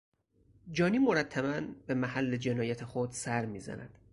جانی 0.71 0.97
مرتبا 0.99 1.61
به 1.87 1.93
محل 1.93 2.37
جنایت 2.37 2.85
خود 2.85 3.11
سر 3.11 3.45
میزد. 3.45 3.99